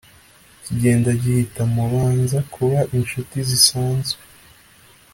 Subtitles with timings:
[0.63, 4.21] kigenda gihita Mubanza kuba incuti zisanzwe